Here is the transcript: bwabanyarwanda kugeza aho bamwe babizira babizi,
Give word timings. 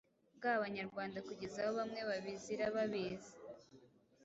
bwabanyarwanda 0.37 1.17
kugeza 1.27 1.57
aho 1.63 1.71
bamwe 1.79 2.01
babizira 2.09 2.65
babizi, 2.75 3.33